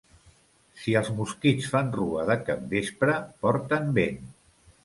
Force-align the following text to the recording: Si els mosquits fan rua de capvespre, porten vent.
Si 0.83 0.95
els 1.01 1.11
mosquits 1.19 1.69
fan 1.75 1.93
rua 1.97 2.25
de 2.31 2.39
capvespre, 2.49 3.19
porten 3.45 3.97
vent. 4.03 4.21